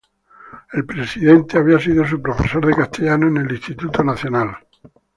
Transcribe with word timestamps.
El 0.73 0.83
presidente 0.83 1.59
había 1.59 1.77
sido 1.79 2.07
su 2.07 2.19
profesor 2.19 2.65
de 2.65 2.73
castellano 2.75 3.27
en 3.27 3.37
el 3.37 3.51
Instituto 3.51 4.03
Nacional. 4.03 4.57